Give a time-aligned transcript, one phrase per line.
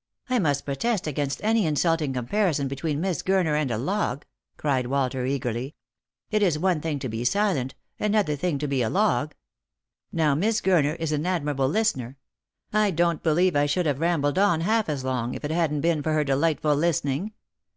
[0.30, 4.24] "I must protest against any insulting comparison between Miss Gurner and a log,"
[4.56, 5.74] cried Walter eagerly."
[6.30, 9.34] It is one thing to be silent— another thing to be a log.
[10.12, 12.16] Now Miss Gurner is an admirable listener.
[12.72, 16.00] I don't believe I should have rambled on half as long if it hadn't been
[16.00, 17.32] for her delightful listening.